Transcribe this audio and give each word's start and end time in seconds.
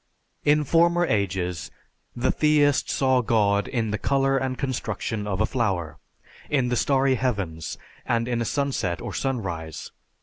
In 0.43 0.63
former 0.63 1.05
ages 1.05 1.69
the 2.15 2.31
theist 2.31 2.89
saw 2.89 3.21
God 3.21 3.67
in 3.67 3.91
the 3.91 3.99
color 3.99 4.35
and 4.35 4.57
construction 4.57 5.27
of 5.27 5.41
a 5.41 5.45
flower, 5.45 5.99
in 6.49 6.69
the 6.69 6.75
starry 6.75 7.13
heavens, 7.13 7.77
and 8.03 8.27
in 8.27 8.41
a 8.41 8.45
sunset 8.45 8.99
or 8.99 9.13
sunrise. 9.13 9.91